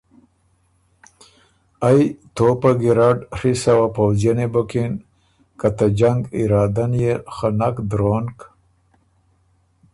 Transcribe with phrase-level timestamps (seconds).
[1.87, 1.99] ائ
[2.35, 4.91] توپهګیرډ ڒی سوه پؤځئنی بُکِن
[5.59, 8.37] که ته جنګ ارادۀ ن يې خه نک درونک،